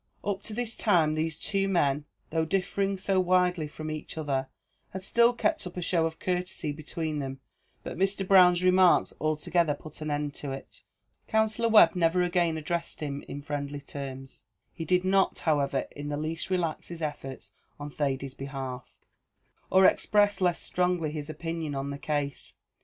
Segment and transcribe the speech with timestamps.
[0.23, 4.49] Up to this time these two men, though differing so widely from each other,
[4.93, 7.39] had still kept up a show of courtesy between them;
[7.83, 8.27] but Mr.
[8.27, 10.81] Brown's remarks altogether put an end to it.
[11.27, 14.45] Counsellor Webb never again addressed him in friendly terms.
[14.73, 18.95] He did not, however, in the least relax his efforts on Thady's behalf,
[19.69, 22.55] or express less strongly his opinion on the case.